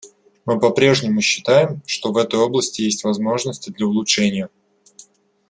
[0.45, 4.49] Мы попрежнему считаем, что в этой области есть возможности для улучшения.